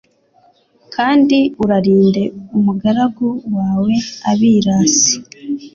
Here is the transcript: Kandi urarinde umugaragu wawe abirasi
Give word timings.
Kandi 0.95 1.37
urarinde 1.63 2.21
umugaragu 2.57 3.27
wawe 3.55 3.93
abirasi 4.31 5.15